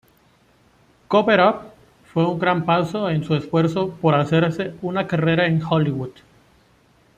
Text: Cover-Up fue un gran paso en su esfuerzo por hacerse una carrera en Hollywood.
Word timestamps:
Cover-Up 1.09 1.73
fue 2.11 2.25
un 2.25 2.39
gran 2.39 2.65
paso 2.65 3.07
en 3.11 3.23
su 3.23 3.35
esfuerzo 3.35 3.91
por 4.01 4.15
hacerse 4.15 4.73
una 4.81 5.05
carrera 5.05 5.45
en 5.45 5.61
Hollywood. 5.63 6.13